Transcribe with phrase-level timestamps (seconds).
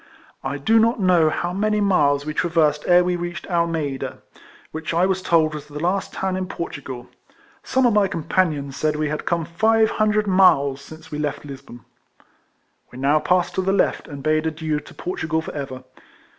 [0.43, 4.23] I do not know how many miles we traversed ere we reached Almeida,
[4.71, 7.07] which I was told was the last town in Portugal:
[7.63, 11.81] some of my companions said we had come five hundred miles since we left Lisbon.
[12.91, 15.83] We now passed to the left, and bade adieu to Portugal for ever.